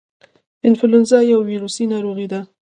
[0.67, 2.39] انفلونزا یو ویروسي ناروغي ده